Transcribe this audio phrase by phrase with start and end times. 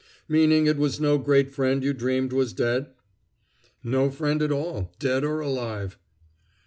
[0.27, 2.87] "Meaning it was no great friend you dreamed was dead?"
[3.83, 5.99] "No friend at all, dead or alive!"